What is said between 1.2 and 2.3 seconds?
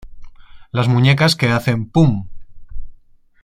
que hacen ¡pum!